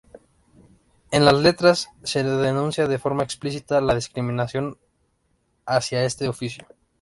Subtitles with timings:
[1.11, 4.79] En las letras se denuncia de forma explícita la discriminación
[5.67, 6.65] hacia este oficio.